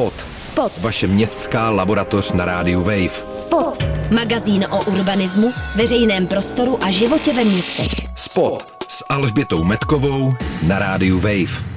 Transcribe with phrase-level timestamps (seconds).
[0.00, 0.26] Spot.
[0.32, 0.72] Spot.
[0.78, 3.26] Vaše městská laboratoř na rádiu Wave.
[3.26, 3.84] Spot.
[4.10, 8.08] Magazín o urbanismu, veřejném prostoru a životě ve městech.
[8.16, 10.32] Spot s Alžbětou Metkovou
[10.62, 11.70] na rádiu Wave.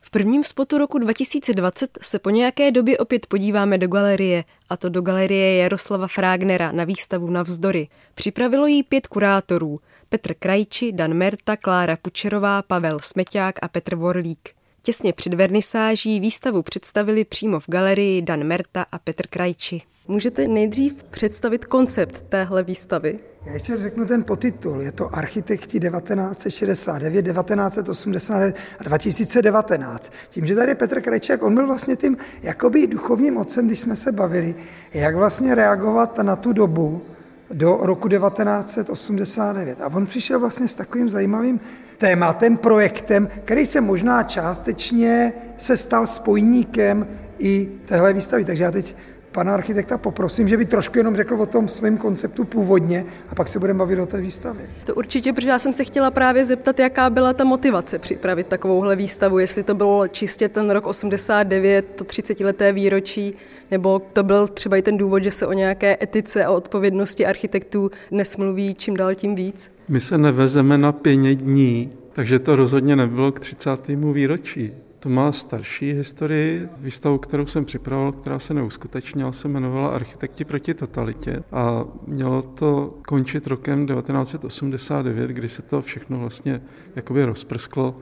[0.00, 4.88] V prvním spotu roku 2020 se po nějaké době opět podíváme do galerie, a to
[4.88, 7.88] do galerie Jaroslava Frágnera na výstavu Navzdory.
[8.14, 9.80] Připravilo jí pět kurátorů.
[10.08, 14.55] Petr Krajči, Dan Merta, Klára Pučerová, Pavel Smeťák a Petr Vorlík.
[14.86, 19.82] Těsně před vernisáží výstavu představili přímo v galerii Dan Merta a Petr Krajči.
[20.08, 23.16] Můžete nejdřív představit koncept téhle výstavy?
[23.46, 24.82] Já ještě řeknu ten potitul.
[24.82, 30.12] Je to Architekti 1969, 1989 a 2019.
[30.28, 33.96] Tím, že tady je Petr Krajčák, on byl vlastně tím jakoby duchovním otcem, když jsme
[33.96, 34.54] se bavili,
[34.94, 37.02] jak vlastně reagovat na tu dobu
[37.50, 39.80] do roku 1989.
[39.80, 41.60] A on přišel vlastně s takovým zajímavým
[41.98, 47.06] tématem, projektem, který se možná částečně se stal spojníkem
[47.38, 48.44] i téhle výstavy.
[48.44, 48.96] Takže já teď
[49.36, 53.48] pana architekta poprosím, že by trošku jenom řekl o tom svém konceptu původně a pak
[53.48, 54.66] se budeme bavit o té výstavě.
[54.84, 58.96] To určitě, protože já jsem se chtěla právě zeptat, jaká byla ta motivace připravit takovouhle
[58.96, 63.34] výstavu, jestli to bylo čistě ten rok 89, to 30-leté výročí,
[63.70, 67.90] nebo to byl třeba i ten důvod, že se o nějaké etice a odpovědnosti architektů
[68.10, 69.70] dnes mluví čím dál tím víc.
[69.88, 73.88] My se nevezeme na pěně dní, takže to rozhodně nebylo k 30.
[74.12, 74.72] výročí.
[75.06, 76.68] To má starší historii.
[76.78, 82.94] Výstavu, kterou jsem připravoval, která se neuskutečnila, se jmenovala Architekti proti totalitě a mělo to
[83.08, 86.62] končit rokem 1989, kdy se to všechno vlastně
[86.96, 87.98] jakoby rozprsklo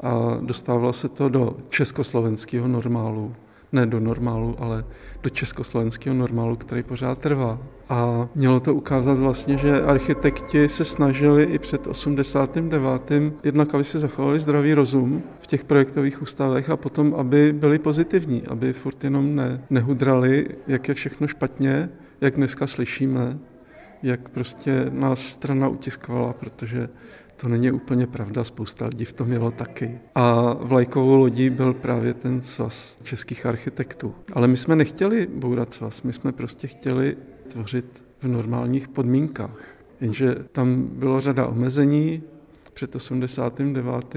[0.00, 3.34] a dostávalo se to do československého normálu
[3.72, 4.84] ne do normálu, ale
[5.22, 7.58] do československého normálu, který pořád trvá.
[7.88, 13.12] A mělo to ukázat vlastně, že architekti se snažili i před 89.
[13.44, 18.46] jednak, aby si zachovali zdravý rozum v těch projektových ústavech a potom, aby byli pozitivní,
[18.46, 21.88] aby furt jenom ne, nehudrali, jak je všechno špatně,
[22.20, 23.38] jak dneska slyšíme,
[24.02, 26.88] jak prostě nás strana utiskovala, protože
[27.40, 29.98] to není úplně pravda, spousta lidí v tom mělo taky.
[30.14, 34.14] A vlajkovou lodí byl právě ten svaz českých architektů.
[34.32, 37.16] Ale my jsme nechtěli bourat svaz, my jsme prostě chtěli
[37.48, 39.78] tvořit v normálních podmínkách.
[40.00, 42.22] Jenže tam bylo řada omezení
[42.74, 44.16] před 89.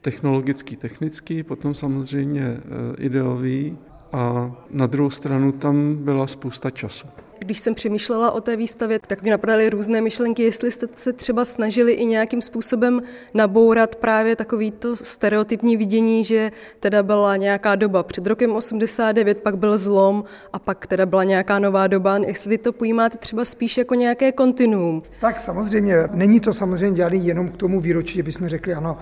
[0.00, 2.60] technologický, technický, potom samozřejmě eh,
[2.98, 3.78] ideový
[4.12, 7.06] a na druhou stranu tam byla spousta času.
[7.44, 11.44] Když jsem přemýšlela o té výstavě, tak mi napadaly různé myšlenky, jestli jste se třeba
[11.44, 13.02] snažili i nějakým způsobem
[13.34, 19.58] nabourat právě takový to stereotypní vidění, že teda byla nějaká doba před rokem 89, pak
[19.58, 22.16] byl zlom a pak teda byla nějaká nová doba.
[22.16, 25.02] Jestli to pojímáte třeba spíš jako nějaké kontinuum.
[25.20, 28.98] Tak samozřejmě, není to samozřejmě dělaný jenom k tomu výročí, že bychom řekli, ano,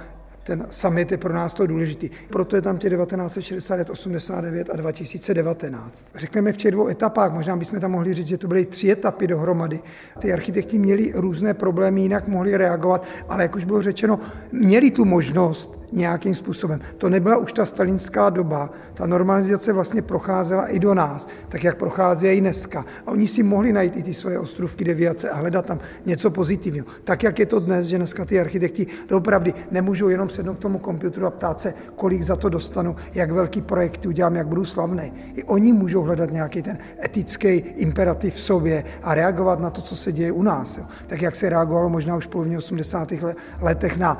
[0.51, 2.11] ten summit je pro nás to důležitý.
[2.31, 6.07] Proto je tam tě 1969, 89 a 2019.
[6.15, 9.27] Řekneme v těch dvou etapách, možná bychom tam mohli říct, že to byly tři etapy
[9.27, 9.81] dohromady.
[10.19, 14.19] Ty architekti měli různé problémy, jinak mohli reagovat, ale jak už bylo řečeno,
[14.53, 16.81] měli tu možnost nějakým způsobem.
[16.97, 18.71] To nebyla už ta stalinská doba.
[18.95, 22.85] Ta normalizace vlastně procházela i do nás, tak jak prochází i dneska.
[23.07, 26.87] A oni si mohli najít i ty svoje ostrůvky deviace a hledat tam něco pozitivního.
[27.05, 30.79] Tak jak je to dnes, že dneska ty architekti doopravdy nemůžou jenom sednout k tomu
[30.79, 35.13] komputeru a ptát se, kolik za to dostanu, jak velký projekt udělám, jak budu slavný.
[35.35, 39.97] I oni můžou hledat nějaký ten etický imperativ v sobě a reagovat na to, co
[39.97, 40.77] se děje u nás.
[40.79, 40.85] Jo.
[41.07, 43.13] Tak jak se reagovalo možná už v polovině 80.
[43.61, 44.19] letech na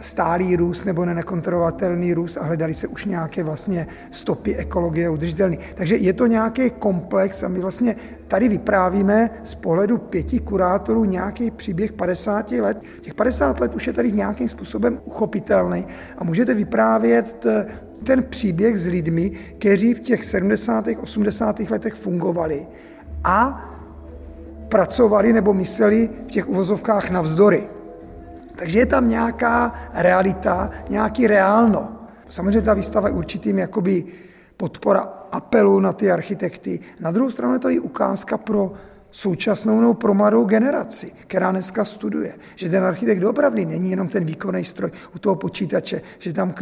[0.00, 5.56] stálý růst nebo nekontrolovatelný růst a hledali se už nějaké vlastně stopy ekologie udržitelné.
[5.74, 7.96] Takže je to nějaký komplex a my vlastně
[8.28, 12.82] tady vyprávíme z pohledu pěti kurátorů nějaký příběh 50 let.
[13.00, 15.86] Těch 50 let už je tady nějakým způsobem uchopitelný
[16.18, 17.46] a můžete vyprávět
[18.04, 20.84] ten příběh s lidmi, kteří v těch 70.
[21.00, 21.60] 80.
[21.60, 22.66] letech fungovali
[23.24, 23.66] a
[24.68, 27.79] pracovali nebo mysleli v těch uvozovkách navzdory.
[28.60, 31.92] Takže je tam nějaká realita, nějaký reálno.
[32.28, 34.04] Samozřejmě ta výstava je určitým jakoby
[34.56, 35.00] podpora
[35.32, 36.80] apelu na ty architekty.
[37.00, 38.72] Na druhou stranu je to i ukázka pro
[39.10, 42.34] současnou nebo pro mladou generaci, která dneska studuje.
[42.56, 46.54] Že ten architekt opravdu není jenom ten výkonný stroj u toho počítače, že tam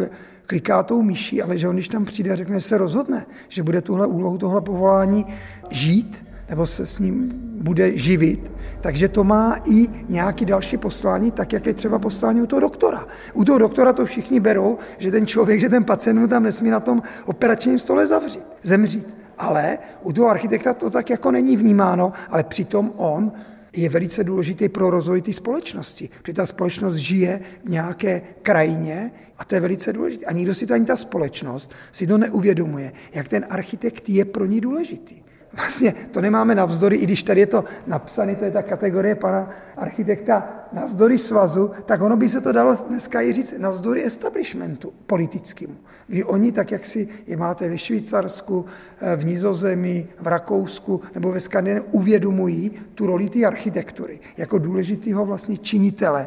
[0.46, 3.62] kliká tou myší, ale že on, když tam přijde a řekne, že se rozhodne, že
[3.62, 5.26] bude tuhle úlohu, tohle povolání
[5.70, 8.50] žít, nebo se s ním bude živit,
[8.80, 13.06] takže to má i nějaký další poslání, tak jak je třeba poslání u toho doktora.
[13.34, 16.70] U toho doktora to všichni berou, že ten člověk, že ten pacient mu tam nesmí
[16.70, 19.16] na tom operačním stole zavřít, zemřít.
[19.38, 23.32] Ale u toho architekta to tak jako není vnímáno, ale přitom on
[23.76, 26.10] je velice důležitý pro rozvoj té společnosti.
[26.22, 30.26] Protože ta společnost žije v nějaké krajině a to je velice důležité.
[30.26, 34.44] A nikdo si to ani ta společnost si to neuvědomuje, jak ten architekt je pro
[34.44, 35.22] ní důležitý.
[35.52, 39.50] Vlastně to nemáme navzdory, i když tady je to napsané, to je ta kategorie pana
[39.76, 45.74] architekta navzdory svazu, tak ono by se to dalo dneska i říct navzdory establishmentu politickému.
[46.06, 48.66] Kdy oni, tak jak si je máte ve Švýcarsku,
[49.00, 55.26] eh, v Nizozemí, v Rakousku nebo ve Skandinávii, uvědomují tu roli té architektury jako důležitého
[55.26, 56.26] vlastně činitele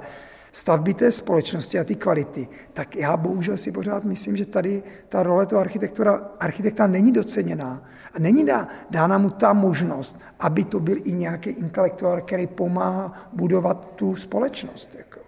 [0.51, 5.24] stavby té společnosti a ty kvality, tak já bohužel si pořád myslím, že tady ta
[5.24, 7.83] role toho architektura, architekta není doceněná
[8.13, 13.30] a není dá, dána mu ta možnost, aby to byl i nějaký intelektuál, který pomáhá
[13.33, 14.95] budovat tu společnost.
[14.98, 15.19] Jako.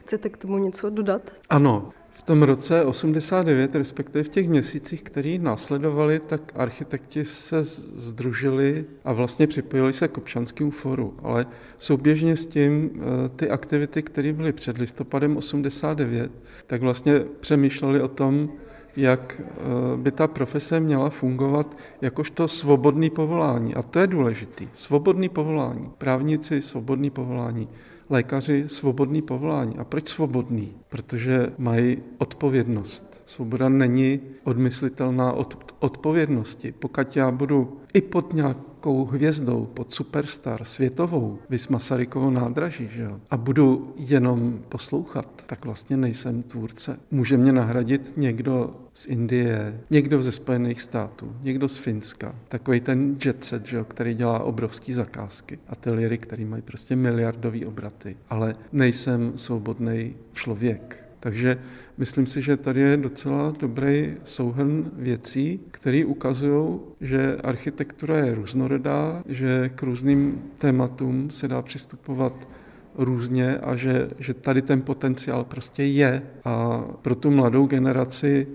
[0.00, 1.22] Chcete k tomu něco dodat?
[1.50, 8.84] Ano, v tom roce 89, respektive v těch měsících, který následovali, tak architekti se združili
[9.04, 11.14] a vlastně připojili se k občanskému foru.
[11.22, 16.30] Ale souběžně s tím eh, ty aktivity, které byly před listopadem 89,
[16.66, 18.48] tak vlastně přemýšleli o tom,
[18.96, 19.54] jak eh,
[19.96, 23.74] by ta profese měla fungovat jakožto svobodný povolání.
[23.74, 24.68] A to je důležitý.
[24.72, 25.90] Svobodný povolání.
[25.98, 27.68] Právníci, svobodný povolání
[28.10, 29.78] lékaři svobodný povolání.
[29.78, 30.72] A proč svobodný?
[30.88, 33.22] Protože mají odpovědnost.
[33.26, 36.72] Svoboda není odmyslitelná od odpovědnosti.
[36.72, 43.20] Pokud já budu i pod nějakou hvězdou, pod superstar světovou, vys Masarykovo nádraží, že jo,
[43.30, 46.98] a budu jenom poslouchat, tak vlastně nejsem tvůrce.
[47.10, 53.16] Může mě nahradit někdo z Indie, někdo ze Spojených států, někdo z Finska, takový ten
[53.24, 58.54] jet set, že jo, který dělá obrovský zakázky, ateliéry, který mají prostě miliardový obraty, ale
[58.72, 61.07] nejsem svobodný člověk.
[61.20, 61.58] Takže
[61.98, 69.22] myslím si, že tady je docela dobrý souhrn věcí, které ukazují, že architektura je různorodá,
[69.26, 72.48] že k různým tématům se dá přistupovat
[72.94, 76.22] různě a že, že tady ten potenciál prostě je.
[76.44, 78.46] A pro tu mladou generaci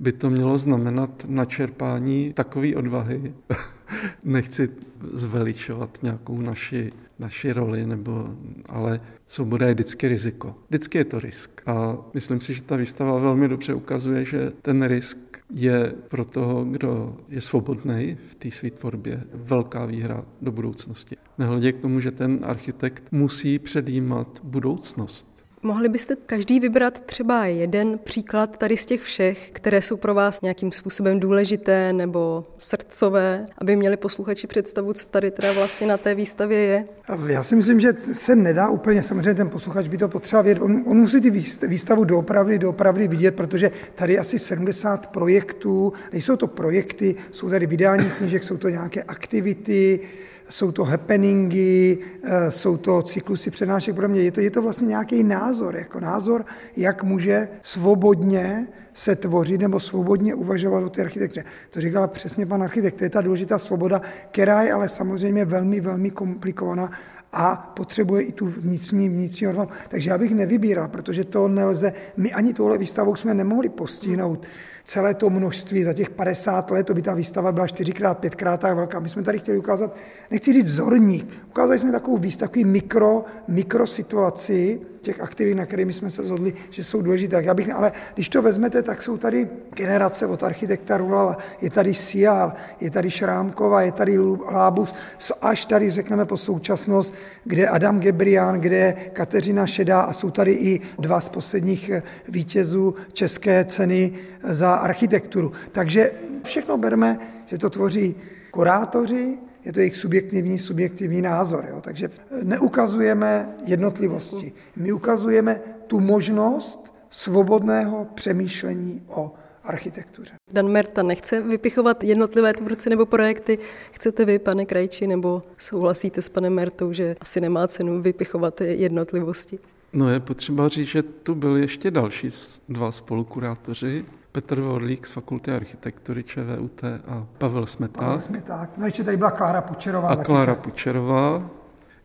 [0.00, 3.34] by to mělo znamenat načerpání takové odvahy.
[4.24, 4.68] Nechci
[5.12, 6.92] zveličovat nějakou naši,
[7.22, 8.36] naši roli, nebo,
[8.66, 9.00] ale
[9.44, 10.54] bude je vždycky riziko.
[10.68, 11.62] Vždycky je to risk.
[11.66, 15.18] A myslím si, že ta výstava velmi dobře ukazuje, že ten risk
[15.50, 21.16] je pro toho, kdo je svobodný v té své tvorbě, velká výhra do budoucnosti.
[21.38, 25.31] Nehledě k tomu, že ten architekt musí předjímat budoucnost.
[25.64, 30.40] Mohli byste každý vybrat třeba jeden příklad tady z těch všech, které jsou pro vás
[30.40, 36.14] nějakým způsobem důležité nebo srdcové, aby měli posluchači představu, co tady teda vlastně na té
[36.14, 36.84] výstavě je?
[37.26, 40.60] Já si myslím, že se nedá úplně, samozřejmě ten posluchač by to potřeboval vědět.
[40.60, 41.30] On, on musí ty
[41.66, 48.10] výstavu doopravdy, doopravdy vidět, protože tady asi 70 projektů, nejsou to projekty, jsou tady vydání
[48.18, 50.00] knížek, jsou to nějaké aktivity,
[50.48, 54.22] jsou to happeningy, eh, jsou to cyklusy přednášek pro mě.
[54.22, 56.44] Je to, je to vlastně nějaký názor, jako názor,
[56.76, 61.44] jak může svobodně se tvořit nebo svobodně uvažovat o té architektuře.
[61.70, 64.00] To říkala přesně pan architekt, to je ta důležitá svoboda,
[64.30, 66.90] která je ale samozřejmě velmi, velmi komplikovaná
[67.32, 69.68] a potřebuje i tu vnitřní, vnitřní odvahu.
[69.88, 71.92] Takže já bych nevybíral, protože to nelze.
[72.16, 74.46] My ani tohle výstavou jsme nemohli postihnout
[74.84, 78.76] celé to množství za těch 50 let, to by ta výstava byla čtyřikrát, pětkrát tak
[78.76, 79.00] velká.
[79.00, 79.96] My jsme tady chtěli ukázat,
[80.30, 86.10] nechci říct vzorník, ukázali jsme takovou výstavu, takový mikro, mikrosituaci těch aktivit, na kterými jsme
[86.10, 87.42] se zhodli, že jsou důležité.
[87.42, 91.94] Já bych, ale když to vezmete, tak jsou tady generace od architekta Rulala, je tady
[91.94, 94.18] Sial, je tady Šrámkova, je tady
[94.50, 94.94] Lábus,
[95.40, 100.80] až tady řekneme po současnost, kde Adam Gebrián, kde Kateřina Šedá a jsou tady i
[100.98, 101.90] dva z posledních
[102.28, 105.52] vítězů české ceny za architekturu.
[105.72, 106.10] Takže
[106.44, 108.14] všechno berme, že to tvoří
[108.50, 111.66] kurátoři, je to jejich subjektivní, subjektivní názor.
[111.68, 111.80] Jo?
[111.80, 112.08] Takže
[112.42, 114.52] neukazujeme jednotlivosti.
[114.76, 119.32] My ukazujeme tu možnost svobodného přemýšlení o
[119.64, 120.32] architektuře.
[120.52, 123.58] Dan Merta nechce vypichovat jednotlivé tvůrce nebo projekty.
[123.92, 129.58] Chcete vy, pane Krajči, nebo souhlasíte s panem Mertou, že asi nemá cenu vypichovat jednotlivosti?
[129.92, 132.28] No je potřeba říct, že tu byli ještě další
[132.68, 138.04] dva spolukurátoři, Petr Vorlík z Fakulty architektury ČVUT a Pavel Smeták.
[138.04, 138.70] Pavel Smeták.
[138.76, 140.08] No ještě tady byla Klára Pučerová.
[140.08, 141.50] A Klára Pučerová.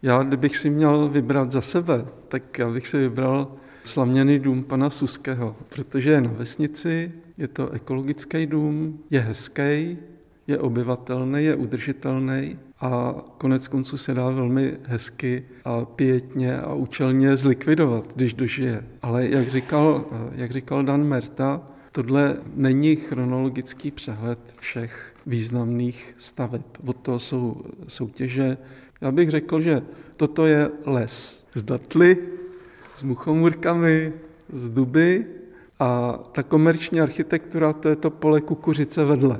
[0.01, 3.51] Já, kdybych si měl vybrat za sebe, tak já bych si vybral
[3.83, 9.97] slaměný dům pana Suského, protože je na vesnici, je to ekologický dům, je hezký,
[10.47, 17.37] je obyvatelný, je udržitelný a konec konců se dá velmi hezky a pětně a účelně
[17.37, 18.83] zlikvidovat, když dožije.
[19.01, 21.61] Ale jak říkal, jak říkal Dan Merta,
[21.97, 26.61] Tohle není chronologický přehled všech významných staveb.
[26.85, 28.57] Od toho jsou soutěže.
[29.01, 29.81] Já bych řekl, že
[30.15, 32.17] toto je les z datly,
[32.95, 34.13] s muchomurkami,
[34.51, 35.25] z duby
[35.79, 39.39] a ta komerční architektura to je to pole kukuřice vedle.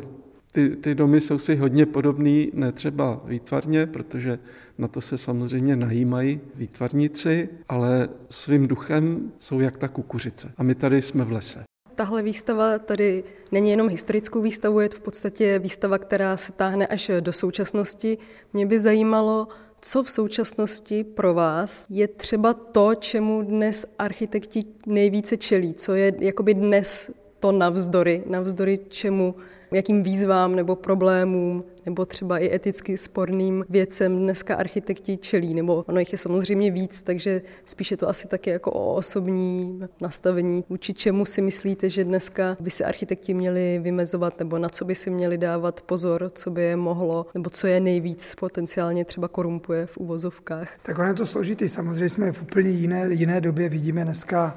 [0.52, 4.40] Ty, ty domy jsou si hodně podobný, ne třeba výtvarně, protože
[4.78, 10.52] na to se samozřejmě najímají výtvarníci, ale svým duchem jsou jak ta kukuřice.
[10.58, 11.67] A my tady jsme v lese.
[11.98, 16.88] Tahle výstava tady není jenom historickou výstavou, je to v podstatě výstava, která se táhne
[16.88, 18.18] až do současnosti.
[18.54, 19.48] Mě by zajímalo,
[19.82, 26.13] co v současnosti pro vás je třeba to, čemu dnes architekti nejvíce čelí, co je
[26.20, 29.36] jakoby dnes to navzdory, navzdory čemu
[29.72, 36.00] jakým výzvám nebo problémům nebo třeba i eticky sporným věcem dneska architekti čelí, nebo ono
[36.00, 41.26] jich je samozřejmě víc, takže spíše to asi taky jako o osobní nastavení, vůči čemu
[41.26, 45.38] si myslíte, že dneska by se architekti měli vymezovat, nebo na co by si měli
[45.38, 50.70] dávat pozor, co by je mohlo, nebo co je nejvíc potenciálně třeba korumpuje v uvozovkách.
[50.84, 54.56] Tak ono je to složitý, samozřejmě jsme v úplně jiné, jiné době, vidíme dneska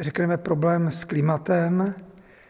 [0.00, 1.94] řekneme problém s klimatem,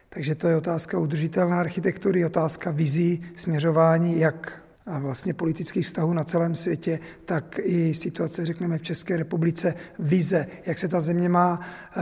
[0.08, 4.62] takže to je otázka udržitelné architektury, otázka vizí, směřování, jak
[4.98, 10.78] vlastně politických vztahů na celém světě, tak i situace, řekneme, v České republice, vize, jak
[10.78, 12.00] se ta země má eh,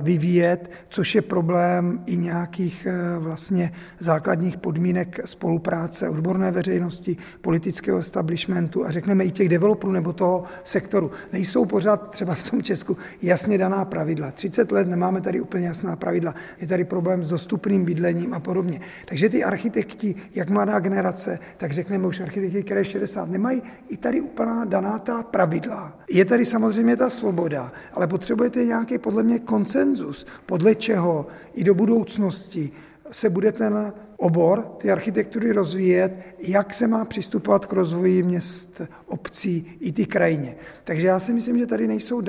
[0.00, 8.86] vyvíjet, což je problém i nějakých eh, vlastně základních podmínek spolupráce odborné veřejnosti, politického establishmentu
[8.86, 11.10] a řekneme i těch developerů nebo toho sektoru.
[11.32, 14.30] Nejsou pořád třeba v tom Česku jasně daná pravidla.
[14.30, 16.34] 30 let nemáme tady úplně jasná pravidla.
[16.60, 18.80] Je tady problém s dostupným bydlením a podobně.
[19.04, 24.20] Takže ty architekti, jak mladá generace, tak řekneme už architekti, které 60 nemají i tady
[24.20, 25.98] úplná daná ta pravidla.
[26.10, 31.74] Je tady samozřejmě ta svoboda, ale potřebujete nějaký podle mě koncenzus, podle čeho i do
[31.74, 32.70] budoucnosti
[33.10, 39.76] se bude ten obor, ty architektury rozvíjet, jak se má přistupovat k rozvoji měst, obcí
[39.80, 40.56] i ty krajině.
[40.84, 42.20] Takže já si myslím, že tady nejsou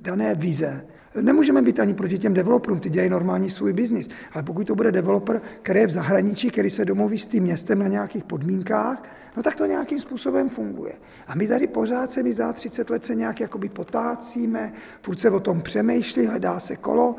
[0.00, 0.86] dané vize,
[1.20, 4.92] Nemůžeme být ani proti těm developerům, ty dělají normální svůj biznis, ale pokud to bude
[4.92, 9.02] developer, který je v zahraničí, který se domluví s tím městem na nějakých podmínkách,
[9.36, 10.92] no tak to nějakým způsobem funguje.
[11.26, 15.30] A my tady pořád se mi zdá 30 let se nějak jakoby potácíme, furt se
[15.30, 17.16] o tom přemýšlí, hledá se kolo,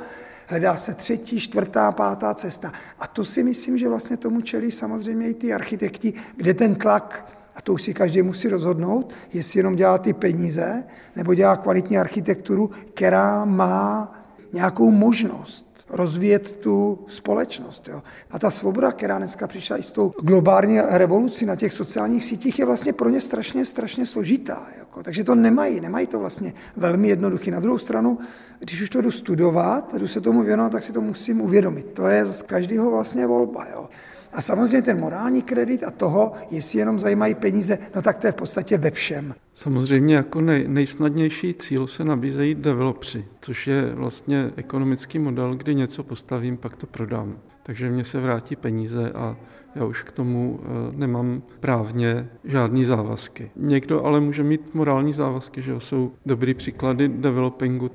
[0.48, 2.74] hledá se třetí, čtvrtá, pátá cesta.
[3.00, 7.26] A to si myslím, že vlastně tomu čelí samozřejmě i ty architekti, kde ten tlak
[7.56, 10.84] a to už si každý musí rozhodnout, jestli jenom dělá ty peníze,
[11.16, 14.14] nebo dělá kvalitní architekturu, která má
[14.54, 17.88] nějakou možnost rozvíjet tu společnost.
[17.88, 18.04] Jo.
[18.32, 22.60] A ta svoboda, která dneska přišla i s tou globální revolucí na těch sociálních sítích,
[22.60, 24.68] je vlastně pro ně strašně, strašně složitá.
[24.80, 25.04] Jako.
[25.04, 27.52] Takže to nemají, nemají to vlastně velmi jednoduché.
[27.52, 28.18] Na druhou stranu,
[28.60, 31.86] když už to jdu studovat, jdu se tomu věnovat, tak si to musím uvědomit.
[31.94, 33.68] To je z každého vlastně volba.
[33.74, 33.90] Jo.
[34.34, 38.32] A samozřejmě ten morální kredit a toho, jestli jenom zajímají peníze, no tak to je
[38.32, 39.36] v podstatě ve všem.
[39.54, 46.04] Samozřejmě jako nej, nejsnadnější cíl se nabízejí developři, což je vlastně ekonomický model, kdy něco
[46.04, 47.38] postavím, pak to prodám.
[47.64, 49.38] Takže mně se vrátí peníze a
[49.76, 53.52] já už k tomu eh, nemám právně žádný závazky.
[53.56, 57.90] Někdo ale může mít morální závazky, že jsou dobrý příklady developingu.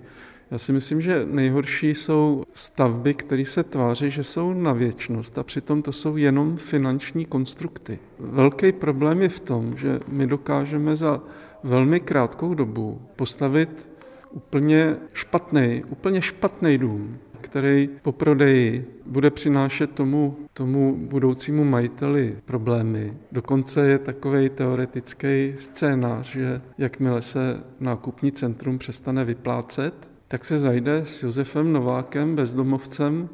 [0.51, 5.43] Já si myslím, že nejhorší jsou stavby, které se tváří, že jsou na věčnost a
[5.43, 7.99] přitom to jsou jenom finanční konstrukty.
[8.19, 11.21] Velký problém je v tom, že my dokážeme za
[11.65, 13.89] velmi krátkou dobu postavit
[14.31, 23.15] úplně špatný, úplně špatný dům, který po prodeji bude přinášet tomu, tomu budoucímu majiteli problémy.
[23.33, 30.97] Dokonce je takový teoretický scénář, že jakmile se nákupní centrum přestane vyplácet, tak se zajde
[31.07, 33.29] s Josefem Novákem, bezdomovcem,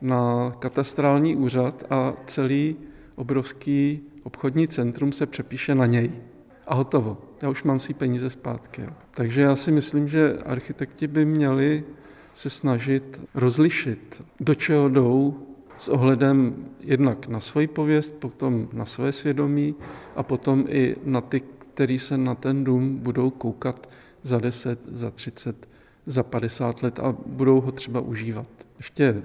[0.00, 2.76] na katastrální úřad a celý
[3.14, 6.12] obrovský obchodní centrum se přepíše na něj.
[6.66, 7.18] A hotovo.
[7.42, 8.82] Já už mám si peníze zpátky.
[9.10, 11.84] Takže já si myslím, že architekti by měli
[12.32, 15.46] se snažit rozlišit, do čeho jdou
[15.78, 19.74] s ohledem jednak na svoji pověst, potom na své svědomí
[20.16, 23.90] a potom i na ty, který se na ten dům budou koukat
[24.22, 25.75] za 10, za 30
[26.06, 28.48] za 50 let a budou ho třeba užívat.
[28.76, 29.22] Ještě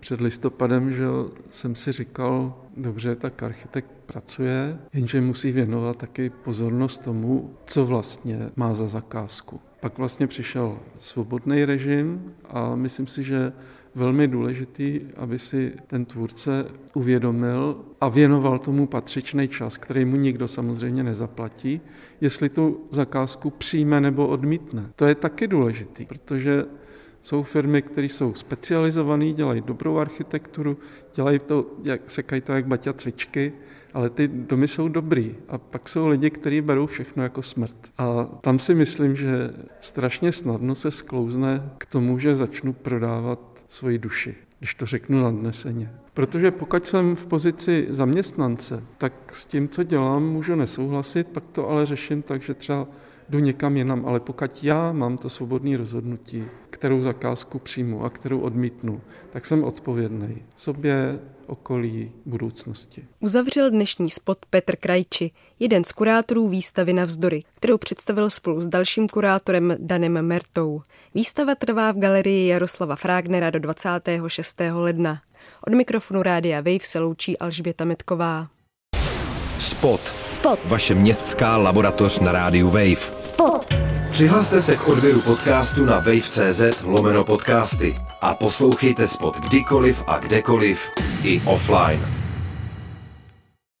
[0.00, 1.04] před listopadem že
[1.50, 8.38] jsem si říkal, dobře, tak architekt pracuje, jenže musí věnovat taky pozornost tomu, co vlastně
[8.56, 9.60] má za zakázku.
[9.80, 13.52] Pak vlastně přišel svobodný režim a myslím si, že
[13.94, 20.48] velmi důležitý, aby si ten tvůrce uvědomil a věnoval tomu patřičný čas, který mu nikdo
[20.48, 21.80] samozřejmě nezaplatí,
[22.20, 24.90] jestli tu zakázku přijme nebo odmítne.
[24.96, 26.64] To je taky důležitý, protože
[27.24, 30.76] Jsou firmy, které jsou specializované, dělají dobrou architekturu,
[31.14, 33.52] dělají to, jak sekají to jak baťa cvičky,
[33.94, 35.34] ale ty domy jsou dobrý.
[35.48, 37.76] A pak jsou lidi, kteří berou všechno jako smrt.
[37.98, 43.98] A tam si myslím, že strašně snadno se sklouzne k tomu, že začnu prodávat svoji
[43.98, 45.90] duši, když to řeknu nadneseně.
[46.14, 51.68] Protože pokud jsem v pozici zaměstnance, tak s tím, co dělám, můžu nesouhlasit, pak to
[51.68, 52.86] ale řeším tak, že třeba
[53.28, 58.40] jdu někam jinam, ale pokud já mám to svobodné rozhodnutí, kterou zakázku přijmu a kterou
[58.40, 59.00] odmítnu,
[59.30, 63.04] tak jsem odpovědný sobě, okolí, budoucnosti.
[63.20, 69.08] Uzavřel dnešní spot Petr Krajči, jeden z kurátorů výstavy Navzdory, kterou představil spolu s dalším
[69.08, 70.82] kurátorem Danem Mertou.
[71.14, 74.60] Výstava trvá v galerii Jaroslava Frágnera do 26.
[74.72, 75.22] ledna.
[75.66, 78.53] Od mikrofonu Rádia Wave se loučí Alžběta Metková.
[79.58, 80.14] Spot.
[80.18, 80.58] Spot.
[80.64, 83.12] Vaše městská laboratoř na rádiu Wave.
[83.12, 83.74] Spot.
[84.10, 90.88] Přihlaste se k odběru podcastu na wave.cz lomeno podcasty a poslouchejte Spot kdykoliv a kdekoliv
[91.22, 92.23] i offline.